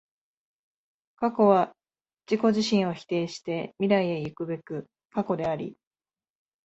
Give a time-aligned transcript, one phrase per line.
[1.17, 1.75] 過去は
[2.27, 5.77] 自己自身を否定して未来へ行くべく過去であり、